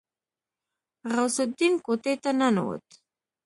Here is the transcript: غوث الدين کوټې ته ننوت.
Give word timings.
غوث 1.13 1.37
الدين 1.45 1.73
کوټې 1.85 2.13
ته 2.23 2.31
ننوت. 2.39 2.85